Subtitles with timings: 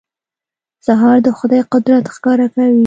[0.85, 2.79] سهار د خدای قدرت ښکاره کوي.